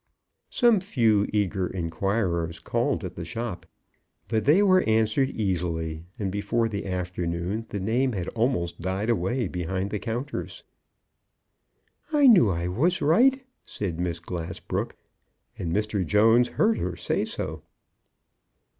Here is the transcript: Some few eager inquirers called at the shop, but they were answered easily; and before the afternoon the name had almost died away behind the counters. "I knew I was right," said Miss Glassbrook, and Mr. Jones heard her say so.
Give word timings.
Some 0.49 0.79
few 0.79 1.27
eager 1.31 1.67
inquirers 1.67 2.57
called 2.57 3.03
at 3.03 3.13
the 3.13 3.23
shop, 3.23 3.67
but 4.29 4.45
they 4.45 4.63
were 4.63 4.81
answered 4.87 5.29
easily; 5.29 6.05
and 6.17 6.31
before 6.31 6.67
the 6.67 6.87
afternoon 6.87 7.67
the 7.69 7.79
name 7.79 8.13
had 8.13 8.27
almost 8.29 8.81
died 8.81 9.11
away 9.11 9.47
behind 9.47 9.91
the 9.91 9.99
counters. 9.99 10.63
"I 12.11 12.25
knew 12.25 12.49
I 12.49 12.67
was 12.67 12.99
right," 12.99 13.43
said 13.63 13.99
Miss 13.99 14.19
Glassbrook, 14.19 14.95
and 15.55 15.71
Mr. 15.71 16.03
Jones 16.03 16.47
heard 16.47 16.79
her 16.79 16.95
say 16.95 17.23
so. 17.23 17.61